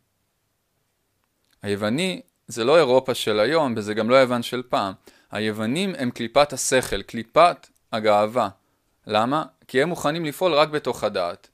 היווני 1.63 2.21
זה 2.47 2.65
לא 2.65 2.77
אירופה 2.77 3.15
של 3.15 3.41
היום, 3.41 3.75
וזה 3.77 3.95
גם 3.95 4.11
לא 4.11 4.17
יוון 4.17 4.43
של 4.43 4.63
פעם. 4.69 4.93
היוונים 5.35 5.95
הם 5.99 6.11
קליפת 6.11 6.53
השכל, 6.53 7.03
קליפת 7.03 7.67
הגאווה. 7.93 8.49
למה? 9.07 9.45
כי 9.69 9.83
הם 9.83 9.89
מוכנים 9.89 10.25
לפעול 10.25 10.55
רק 10.55 10.69
בתוך 10.69 11.05
הדעת. 11.05 11.49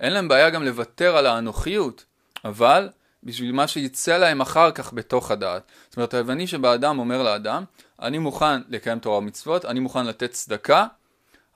אין 0.00 0.12
להם 0.12 0.28
בעיה 0.28 0.50
גם 0.50 0.62
לוותר 0.62 1.16
על 1.16 1.26
האנוכיות, 1.26 2.04
אבל 2.44 2.88
בשביל 3.24 3.52
מה 3.52 3.68
שיצא 3.68 4.16
להם 4.16 4.40
אחר 4.40 4.70
כך 4.70 4.92
בתוך 4.92 5.30
הדעת. 5.30 5.62
זאת 5.88 5.96
אומרת, 5.96 6.14
היווני 6.14 6.46
שבאדם 6.46 6.98
אומר 6.98 7.22
לאדם, 7.22 7.64
אני 8.02 8.18
מוכן 8.18 8.60
לקיים 8.68 8.98
תורה 8.98 9.18
ומצוות, 9.18 9.64
אני 9.64 9.80
מוכן 9.80 10.06
לתת 10.06 10.30
צדקה, 10.30 10.86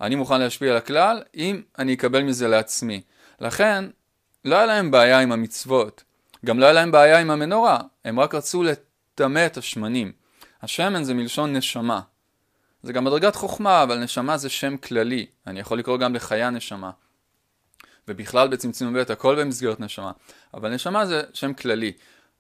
אני 0.01 0.15
מוכן 0.15 0.41
להשפיע 0.41 0.71
על 0.71 0.77
הכלל, 0.77 1.23
אם 1.37 1.63
אני 1.79 1.95
אקבל 1.95 2.23
מזה 2.23 2.49
לעצמי. 2.49 3.03
לכן, 3.41 3.85
לא 4.45 4.57
היה 4.57 4.67
להם 4.67 4.91
בעיה 4.91 5.21
עם 5.21 5.33
המצוות, 5.33 6.05
גם 6.45 6.59
לא 6.59 6.65
היה 6.65 6.73
להם 6.73 6.93
בעיה 6.93 7.19
עם 7.19 7.31
המנורה, 7.31 7.79
הם 8.05 8.21
רק 8.21 8.35
רצו 8.35 8.63
לטמא 8.63 9.47
את 9.47 9.57
השמנים. 9.57 10.22
השמן 10.63 11.05
זה 11.05 11.15
מלשון 11.15 11.57
נשמה. 11.57 12.01
זה 12.83 12.93
גם 12.93 13.05
מדרגת 13.05 13.37
חוכמה, 13.37 13.83
אבל 13.83 13.99
נשמה 13.99 14.37
זה 14.37 14.49
שם 14.49 14.77
כללי. 14.77 15.27
אני 15.47 15.61
יכול 15.61 15.79
לקרוא 15.79 15.97
גם 15.97 16.15
לחיה 16.15 16.51
נשמה. 16.51 16.91
ובכלל 18.09 18.49
בצמצום 18.49 18.95
ב' 18.95 19.13
הכל 19.13 19.41
במסגרת 19.41 19.81
נשמה. 19.81 20.13
אבל 20.55 20.75
נשמה 20.75 21.07
זה 21.07 21.23
שם 21.33 21.55
כללי. 21.55 21.93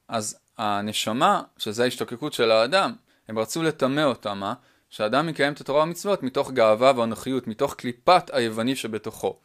אז 0.08 0.38
הנשמה, 0.58 1.42
שזה 1.58 1.84
ההשתוקקות 1.84 2.32
של 2.32 2.50
האדם, 2.50 2.92
הם 3.28 3.38
רצו 3.38 3.62
לטמא 3.62 4.00
אותה, 4.00 4.34
מה? 4.34 4.54
שהאדם 4.90 5.28
יקיים 5.28 5.52
את 5.52 5.60
התורה 5.60 5.80
והמצוות 5.80 6.22
מתוך 6.22 6.50
גאווה 6.50 6.92
ואנוכיות, 6.96 7.46
מתוך 7.46 7.74
קליפת 7.74 8.30
היווני 8.32 8.76
שבתוכו. 8.76 9.38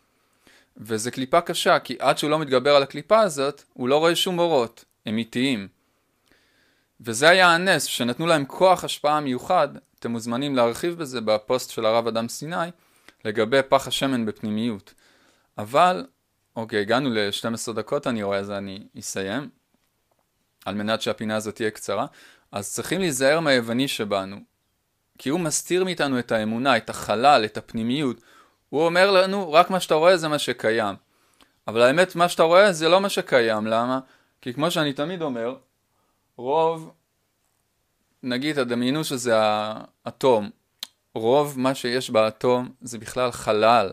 וזה 0.77 1.11
קליפה 1.11 1.41
קשה, 1.41 1.79
כי 1.79 1.95
עד 1.99 2.17
שהוא 2.17 2.29
לא 2.29 2.39
מתגבר 2.39 2.75
על 2.75 2.83
הקליפה 2.83 3.19
הזאת, 3.19 3.63
הוא 3.73 3.89
לא 3.89 3.97
רואה 3.97 4.15
שום 4.15 4.39
אורות, 4.39 4.85
הם 5.05 5.17
איטיים. 5.17 5.67
וזה 7.01 7.29
היה 7.29 7.55
הנס, 7.55 7.83
שנתנו 7.83 8.27
להם 8.27 8.45
כוח 8.45 8.83
השפעה 8.83 9.19
מיוחד, 9.19 9.67
אתם 9.99 10.11
מוזמנים 10.11 10.55
להרחיב 10.55 10.97
בזה 10.97 11.21
בפוסט 11.21 11.69
של 11.69 11.85
הרב 11.85 12.07
אדם 12.07 12.27
סיני, 12.29 12.69
לגבי 13.25 13.59
פח 13.69 13.87
השמן 13.87 14.25
בפנימיות. 14.25 14.93
אבל, 15.57 16.05
אוקיי, 16.55 16.81
הגענו 16.81 17.09
ל-12 17.09 17.73
דקות 17.73 18.07
אני 18.07 18.23
רואה, 18.23 18.37
אז 18.37 18.51
אני 18.51 18.87
אסיים, 18.99 19.49
על 20.65 20.75
מנת 20.75 21.01
שהפינה 21.01 21.35
הזאת 21.35 21.55
תהיה 21.55 21.71
קצרה. 21.71 22.05
אז 22.51 22.73
צריכים 22.73 22.99
להיזהר 22.99 23.39
מהיווני 23.39 23.87
שבנו, 23.87 24.37
כי 25.17 25.29
הוא 25.29 25.39
מסתיר 25.39 25.83
מאיתנו 25.83 26.19
את 26.19 26.31
האמונה, 26.31 26.77
את 26.77 26.89
החלל, 26.89 27.45
את 27.45 27.57
הפנימיות. 27.57 28.21
הוא 28.69 28.85
אומר 28.85 29.11
לנו, 29.11 29.51
רק 29.51 29.69
מה 29.69 29.79
שאתה 29.79 29.95
רואה 29.95 30.17
זה 30.17 30.27
מה 30.27 30.39
שקיים. 30.39 30.95
אבל 31.67 31.81
האמת, 31.81 32.15
מה 32.15 32.29
שאתה 32.29 32.43
רואה 32.43 32.73
זה 32.73 32.89
לא 32.89 33.01
מה 33.01 33.09
שקיים, 33.09 33.67
למה? 33.67 33.99
כי 34.41 34.53
כמו 34.53 34.71
שאני 34.71 34.93
תמיד 34.93 35.21
אומר, 35.21 35.55
רוב, 36.37 36.91
נגיד, 38.23 38.55
תדמיינו 38.55 39.03
שזה 39.03 39.33
האטום, 39.35 40.49
רוב 41.15 41.59
מה 41.59 41.75
שיש 41.75 42.09
באטום 42.09 42.69
זה 42.81 42.97
בכלל 42.97 43.31
חלל. 43.31 43.91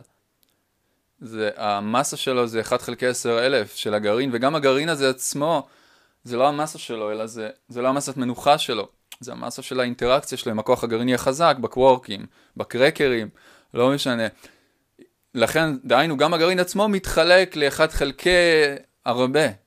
זה, 1.20 1.50
המסה 1.56 2.16
שלו 2.16 2.46
זה 2.46 2.60
1 2.60 2.82
חלקי 2.82 3.06
10 3.06 3.46
אלף 3.46 3.74
של 3.74 3.94
הגרעין, 3.94 4.30
וגם 4.32 4.54
הגרעין 4.54 4.88
הזה 4.88 5.10
עצמו, 5.10 5.66
זה 6.24 6.36
לא 6.36 6.48
המסה 6.48 6.78
שלו, 6.78 7.10
אלא 7.12 7.26
זה, 7.26 7.50
זה 7.68 7.82
לא 7.82 7.88
המסת 7.88 8.16
מנוחה 8.16 8.58
שלו. 8.58 8.88
זה 9.20 9.32
המסה 9.32 9.62
של 9.62 9.80
האינטראקציה 9.80 10.38
שלו 10.38 10.52
עם 10.52 10.58
הכוח 10.58 10.84
הגרעיני 10.84 11.14
החזק, 11.14 11.56
בקוורקים, 11.60 12.26
בקרקרים, 12.56 13.28
לא 13.74 13.90
משנה. 13.90 14.26
לכן, 15.34 15.78
דהיינו, 15.84 16.16
גם 16.16 16.34
הגרעין 16.34 16.60
עצמו 16.60 16.88
מתחלק 16.88 17.56
לאחד 17.56 17.90
חלקי 17.90 18.30
הרבה. 19.04 19.63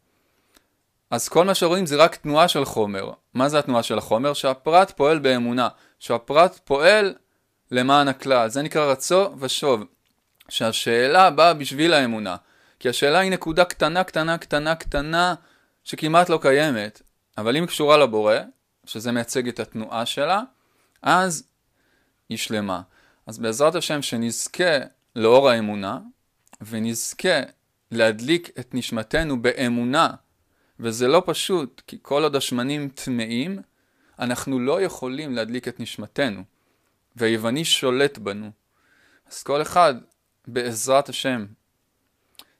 אז 1.12 1.30
כל 1.30 1.46
מה 1.46 1.56
שרואים 1.56 1.86
זה 1.86 1.96
רק 1.96 2.16
תנועה 2.16 2.48
של 2.48 2.66
חומר. 2.66 3.12
מה 3.34 3.50
זה 3.50 3.60
התנועה 3.60 3.84
של 3.84 3.98
החומר? 3.98 4.34
שהפרט 4.34 4.92
פועל 4.92 5.20
באמונה. 5.20 5.68
שהפרט 6.00 6.60
פועל 6.64 7.16
למען 7.72 8.08
הכלל. 8.08 8.50
זה 8.50 8.62
נקרא 8.62 8.86
רצו 8.86 9.30
ושוב. 9.40 9.84
שהשאלה 10.50 11.30
באה 11.30 11.54
בשביל 11.54 11.94
האמונה. 11.94 12.36
כי 12.80 12.90
השאלה 12.90 13.20
היא 13.20 13.32
נקודה 13.32 13.66
קטנה, 13.66 14.04
קטנה, 14.04 14.38
קטנה, 14.38 14.76
קטנה, 14.76 15.36
שכמעט 15.84 16.30
לא 16.30 16.40
קיימת. 16.42 17.02
אבל 17.38 17.58
אם 17.58 17.64
היא 17.64 17.68
קשורה 17.68 17.98
לבורא, 17.98 18.36
שזה 18.86 19.12
מייצג 19.12 19.48
את 19.48 19.60
התנועה 19.60 20.06
שלה, 20.06 20.42
אז 21.02 21.44
היא 22.30 22.38
שלמה. 22.38 22.82
אז 23.28 23.40
בעזרת 23.40 23.76
השם 23.76 24.02
שנזכה 24.02 24.78
לאור 25.16 25.50
האמונה, 25.50 26.00
ונזכה 26.62 27.40
להדליק 27.92 28.50
את 28.60 28.74
נשמתנו 28.74 29.42
באמונה, 29.42 30.10
וזה 30.80 31.08
לא 31.08 31.24
פשוט, 31.26 31.82
כי 31.88 31.98
כל 32.02 32.24
עוד 32.24 32.36
השמנים 32.36 32.90
טמאים, 32.90 33.60
אנחנו 34.20 34.60
לא 34.60 34.82
יכולים 34.82 35.36
להדליק 35.36 35.68
את 35.68 35.80
נשמתנו, 35.80 36.44
והיווני 37.16 37.66
שולט 37.66 38.18
בנו. 38.18 38.52
אז 39.32 39.44
כל 39.44 39.62
אחד, 39.62 39.96
בעזרת 40.48 41.10
השם, 41.10 41.46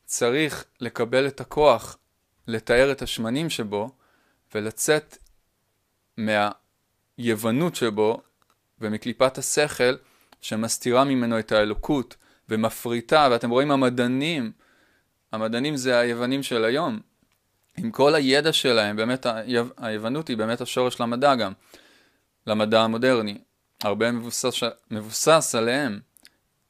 צריך 0.06 0.66
לקבל 0.80 1.28
את 1.28 1.42
הכוח 1.42 1.98
לתאר 2.48 2.92
את 2.92 3.02
השמנים 3.02 3.50
שבו, 3.50 3.90
ולצאת 4.56 5.18
מהיוונות 6.18 7.76
שבו 7.76 8.22
ומקליפת 8.82 9.38
השכל 9.38 9.96
שמסתירה 10.42 11.04
ממנו 11.04 11.40
את 11.40 11.52
האלוקות 11.52 12.16
ומפריטה, 12.50 13.28
ואתם 13.32 13.50
רואים 13.50 13.72
המדענים, 13.72 14.52
המדענים 15.32 15.76
זה 15.76 16.00
היוונים 16.00 16.44
של 16.44 16.66
היום, 16.66 17.00
עם 17.78 17.92
כל 17.92 18.16
הידע 18.16 18.54
שלהם, 18.54 18.96
באמת 18.96 19.26
היוונות 19.78 20.28
היא 20.28 20.38
באמת 20.38 20.62
השורש 20.62 21.02
למדע 21.02 21.36
גם, 21.36 21.54
למדע 22.48 22.82
המודרני, 22.82 23.38
הרבה 23.84 24.12
מבוסס, 24.12 24.64
מבוסס 24.92 25.56
עליהם. 25.58 26.00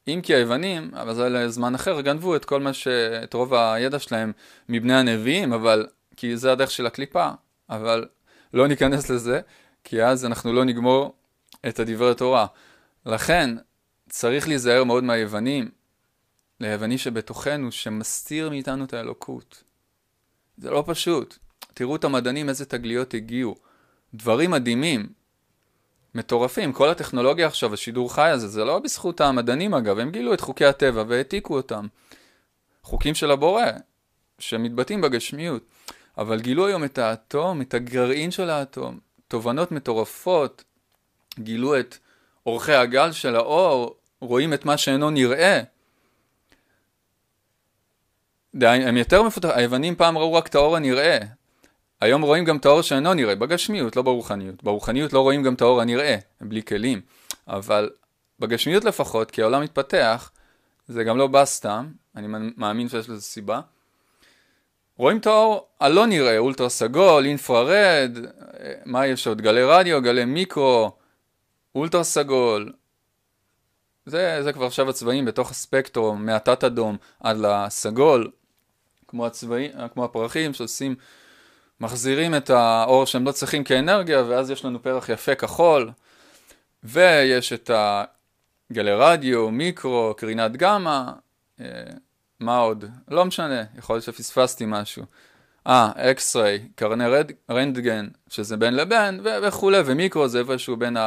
אם 0.08 0.20
כי 0.24 0.36
היוונים, 0.36 0.92
אבל 0.94 1.14
זה 1.14 1.30
לזמן 1.30 1.76
אחר, 1.76 2.02
גנבו 2.02 2.36
את 2.36 2.46
כל 2.46 2.60
מה 2.60 2.74
ש... 2.74 2.88
את 3.24 3.34
רוב 3.34 3.54
הידע 3.54 4.00
שלהם 4.00 4.32
מבני 4.70 4.96
הנביאים, 4.96 5.54
אבל... 5.54 5.88
כי 6.18 6.38
זה 6.38 6.52
הדרך 6.52 6.72
של 6.72 6.86
הקליפה, 6.86 7.30
אבל 7.70 8.06
לא 8.54 8.68
ניכנס 8.68 9.10
לזה, 9.10 9.42
כי 9.84 10.04
אז 10.04 10.26
אנחנו 10.26 10.54
לא 10.54 10.66
נגמור 10.66 11.16
את 11.68 11.80
הדברי 11.80 12.16
תורה. 12.16 12.48
לכן, 13.06 13.50
צריך 14.10 14.48
להיזהר 14.48 14.84
מאוד 14.84 15.04
מהיוונים, 15.04 15.70
ליווני 16.60 16.98
שבתוכנו, 16.98 17.72
שמסתיר 17.72 18.50
מאיתנו 18.50 18.84
את 18.84 18.94
האלוקות. 18.94 19.64
זה 20.58 20.70
לא 20.70 20.84
פשוט. 20.88 21.38
תראו 21.74 21.96
את 21.96 22.04
המדענים 22.04 22.50
איזה 22.50 22.66
תגליות 22.66 23.14
הגיעו. 23.14 23.56
דברים 24.14 24.52
מדהימים, 24.52 25.08
מטורפים. 26.16 26.74
כל 26.74 26.90
הטכנולוגיה 26.90 27.48
עכשיו, 27.48 27.74
השידור 27.74 28.14
חי 28.14 28.30
הזה, 28.30 28.48
זה 28.48 28.66
לא 28.66 28.80
בזכות 28.80 29.22
המדענים 29.22 29.74
אגב, 29.74 30.00
הם 30.00 30.12
גילו 30.12 30.34
את 30.34 30.42
חוקי 30.42 30.66
הטבע 30.66 31.04
והעתיקו 31.08 31.56
אותם. 31.56 31.88
חוקים 32.84 33.16
של 33.16 33.32
הבורא, 33.32 33.66
שמתבטאים 34.40 35.02
בגשמיות. 35.02 35.64
אבל 36.18 36.42
גילו 36.42 36.68
היום 36.68 36.84
את 36.84 36.98
האטום, 36.98 37.62
את 37.62 37.74
הגרעין 37.74 38.32
של 38.32 38.50
האטום, 38.50 39.00
תובנות 39.28 39.72
מטורפות, 39.72 40.64
גילו 41.40 41.80
את 41.80 41.98
אורכי 42.46 42.74
הגל 42.74 43.12
של 43.12 43.36
האור, 43.36 43.98
רואים 44.22 44.54
את 44.54 44.66
מה 44.66 44.78
שאינו 44.78 45.10
נראה. 45.10 45.62
הם 48.62 48.98
יותר 48.98 49.24
מפותחים, 49.24 49.56
היוונים 49.56 49.96
פעם 49.96 50.18
ראו 50.18 50.34
רק 50.34 50.48
את 50.48 50.56
האור 50.56 50.76
הנראה, 50.76 51.18
היום 52.02 52.22
רואים 52.22 52.46
גם 52.46 52.58
את 52.58 52.66
האור 52.66 52.82
שאינו 52.82 53.14
נראה, 53.14 53.36
בגשמיות, 53.36 53.96
לא 53.96 54.02
ברוחניות. 54.02 54.64
ברוחניות 54.64 55.14
לא 55.14 55.20
רואים 55.20 55.44
גם 55.44 55.54
את 55.54 55.62
האור 55.62 55.82
הנראה, 55.82 56.18
הם 56.42 56.50
בלי 56.50 56.64
כלים. 56.64 57.02
אבל 57.48 57.90
בגשמיות 58.40 58.84
לפחות, 58.84 59.32
כי 59.32 59.42
העולם 59.42 59.62
מתפתח, 59.62 60.32
זה 60.88 61.04
גם 61.04 61.18
לא 61.18 61.28
בא 61.28 61.46
סתם, 61.46 61.88
אני 62.16 62.28
מאמין 62.58 62.90
שיש 62.90 63.10
לזה 63.10 63.22
סיבה. 63.22 63.62
רואים 64.98 65.18
את 65.18 65.26
האור 65.26 65.68
הלא 65.80 66.06
נראה, 66.06 66.38
אולטרה 66.38 66.70
סגול, 66.70 67.26
אינפרארד, 67.26 68.18
מה 68.86 69.08
יש 69.08 69.28
עוד? 69.28 69.42
גלי 69.42 69.64
רדיו, 69.64 70.02
גלי 70.02 70.26
מיקרו, 70.26 70.92
אולטרה 71.76 72.04
סגול. 72.04 72.74
זה, 74.08 74.40
זה 74.44 74.54
כבר 74.54 74.66
עכשיו 74.66 74.90
הצבעים 74.90 75.26
בתוך 75.26 75.52
הספקטרום, 75.52 76.26
מהתת 76.26 76.64
אדום 76.64 76.98
עד 77.20 77.38
לסגול, 77.38 78.32
כמו, 79.08 79.26
הצבעים, 79.26 79.72
כמו 79.94 80.06
הפרחים 80.06 80.54
שעושים 80.54 80.96
מחזירים 81.80 82.36
את 82.36 82.50
האור 82.50 83.06
שהם 83.06 83.26
לא 83.26 83.32
צריכים 83.32 83.64
כאנרגיה, 83.64 84.24
ואז 84.28 84.52
יש 84.52 84.66
לנו 84.66 84.84
פרח 84.84 85.10
יפה 85.10 85.36
כחול, 85.36 85.92
ויש 86.84 87.54
את 87.54 87.72
הגלי 87.74 88.94
רדיו, 88.94 89.52
מיקרו, 89.52 90.14
קרינת 90.18 90.58
גמא, 90.58 91.04
אה, 91.62 91.66
מה 92.40 92.58
עוד? 92.58 92.86
לא 93.08 93.26
משנה, 93.26 93.64
יכול 93.78 93.96
להיות 93.96 94.04
שפספסתי 94.04 94.64
משהו. 94.68 95.04
אה, 95.68 95.92
אקס-ריי, 95.96 96.68
קרני 96.76 97.06
רנטגן, 97.50 98.08
שזה 98.30 98.58
בין 98.58 98.76
לבין, 98.76 99.20
וכולי, 99.44 99.78
ומיקרו 99.86 100.28
זה 100.28 100.40
איפשהו 100.40 100.78
בין 100.78 100.98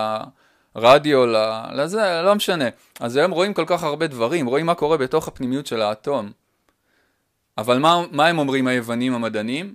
הרדיו 0.74 1.26
לזה, 1.72 2.22
לא 2.24 2.34
משנה. 2.34 2.64
אז 3.00 3.16
היום 3.16 3.30
רואים 3.30 3.54
כל 3.54 3.64
כך 3.66 3.82
הרבה 3.82 4.06
דברים, 4.06 4.46
רואים 4.46 4.66
מה 4.66 4.74
קורה 4.74 4.96
בתוך 4.96 5.28
הפנימיות 5.28 5.66
של 5.66 5.82
האטום. 5.82 6.32
אבל 7.58 7.78
מה, 7.78 8.02
מה 8.10 8.26
הם 8.26 8.38
אומרים 8.38 8.66
היוונים 8.66 9.14
המדענים? 9.14 9.74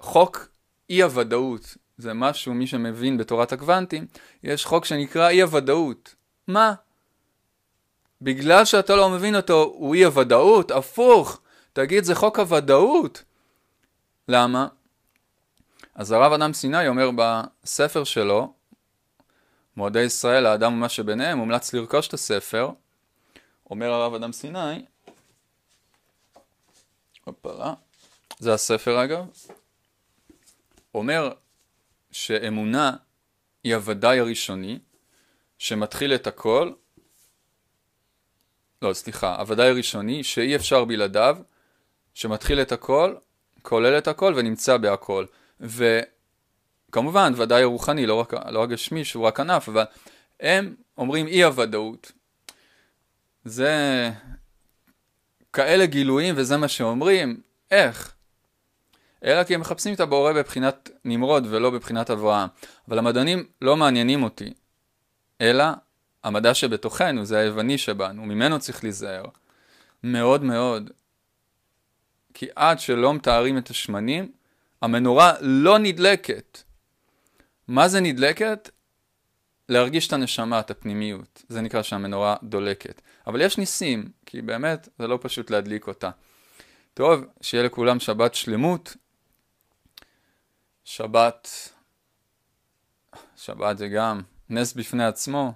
חוק 0.00 0.48
אי 0.90 1.02
הוודאות, 1.02 1.76
זה 1.98 2.14
משהו, 2.14 2.54
מי 2.54 2.66
שמבין 2.66 3.18
בתורת 3.18 3.52
הקוונטים, 3.52 4.06
יש 4.42 4.66
חוק 4.66 4.84
שנקרא 4.84 5.28
אי 5.28 5.42
הוודאות. 5.42 6.14
מה? 6.48 6.74
בגלל 8.22 8.64
שאתה 8.64 8.96
לא 8.96 9.10
מבין 9.10 9.36
אותו, 9.36 9.62
הוא 9.62 9.94
אי 9.94 10.04
הוודאות? 10.04 10.70
הפוך, 10.70 11.40
תגיד 11.72 12.04
זה 12.04 12.14
חוק 12.14 12.38
הוודאות. 12.38 13.24
למה? 14.28 14.68
אז 16.00 16.12
הרב 16.12 16.32
אדם 16.32 16.52
סיני 16.52 16.88
אומר 16.88 17.10
בספר 17.16 18.04
שלו, 18.04 18.54
מועדי 19.76 20.02
ישראל, 20.02 20.46
האדם 20.46 20.72
ומה 20.72 20.88
שביניהם, 20.88 21.38
מומלץ 21.38 21.72
לרכוש 21.72 22.08
את 22.08 22.14
הספר. 22.14 22.70
אומר 23.70 23.92
הרב 23.92 24.14
אדם 24.14 24.32
סיני, 24.32 24.84
הופלה, 27.24 27.74
זה 28.38 28.54
הספר 28.54 29.04
אגב, 29.04 29.26
אומר 30.94 31.32
שאמונה 32.10 32.96
היא 33.64 33.74
הוודאי 33.74 34.20
הראשוני, 34.20 34.78
שמתחיל 35.58 36.14
את 36.14 36.26
הכל, 36.26 36.72
לא, 38.82 38.92
סליחה, 38.92 39.36
הוודאי 39.36 39.68
הראשוני, 39.68 40.24
שאי 40.24 40.56
אפשר 40.56 40.84
בלעדיו, 40.84 41.38
שמתחיל 42.14 42.62
את 42.62 42.72
הכל, 42.72 43.14
כולל 43.62 43.98
את 43.98 44.08
הכל 44.08 44.34
ונמצא 44.36 44.76
בהכל. 44.76 45.26
וכמובן, 45.60 47.32
ודאי 47.36 47.62
הרוחני, 47.62 48.06
לא 48.06 48.14
רק, 48.14 48.34
לא 48.34 48.62
הגשמי, 48.62 49.04
שהוא 49.04 49.26
רק 49.26 49.40
ענף, 49.40 49.68
אבל 49.68 49.84
הם 50.40 50.74
אומרים 50.98 51.26
אי 51.26 51.44
הוודאות. 51.44 52.12
זה 53.44 54.10
כאלה 55.52 55.86
גילויים 55.86 56.34
וזה 56.38 56.56
מה 56.56 56.68
שאומרים, 56.68 57.40
איך? 57.70 58.14
אלא 59.24 59.44
כי 59.44 59.54
הם 59.54 59.60
מחפשים 59.60 59.94
את 59.94 60.00
הבורא 60.00 60.32
בבחינת 60.32 60.90
נמרוד 61.04 61.46
ולא 61.50 61.70
בבחינת 61.70 62.10
אברהם. 62.10 62.48
אבל 62.88 62.98
המדענים 62.98 63.44
לא 63.62 63.76
מעניינים 63.76 64.22
אותי, 64.22 64.52
אלא 65.40 65.64
המדע 66.24 66.54
שבתוכנו, 66.54 67.24
זה 67.24 67.38
היווני 67.38 67.78
שבנו, 67.78 68.26
ממנו 68.26 68.58
צריך 68.58 68.84
להיזהר. 68.84 69.24
מאוד 70.02 70.44
מאוד. 70.44 70.90
כי 72.34 72.46
עד 72.56 72.80
שלא 72.80 73.14
מתארים 73.14 73.58
את 73.58 73.70
השמנים, 73.70 74.32
המנורה 74.82 75.32
לא 75.40 75.78
נדלקת. 75.78 76.62
מה 77.68 77.88
זה 77.88 78.00
נדלקת? 78.00 78.70
להרגיש 79.68 80.08
את 80.08 80.12
הנשמה, 80.12 80.60
את 80.60 80.70
הפנימיות. 80.70 81.42
זה 81.48 81.60
נקרא 81.60 81.82
שהמנורה 81.82 82.36
דולקת. 82.42 83.02
אבל 83.26 83.40
יש 83.40 83.58
ניסים, 83.58 84.10
כי 84.26 84.42
באמת 84.42 84.88
זה 84.98 85.06
לא 85.06 85.18
פשוט 85.22 85.50
להדליק 85.50 85.86
אותה. 85.86 86.10
טוב, 86.94 87.24
שיהיה 87.40 87.64
לכולם 87.64 88.00
שבת 88.00 88.34
שלמות. 88.34 88.96
שבת, 90.84 91.48
שבת 93.36 93.78
זה 93.78 93.88
גם 93.88 94.22
נס 94.50 94.72
בפני 94.72 95.04
עצמו, 95.04 95.52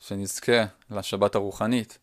שנזכה 0.00 0.64
לשבת 0.90 1.34
הרוחנית. 1.34 1.98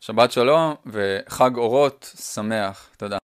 שבת 0.00 0.32
שלום 0.32 0.74
וחג 0.86 1.56
אורות 1.56 2.12
שמח. 2.16 2.90
תודה. 2.96 3.29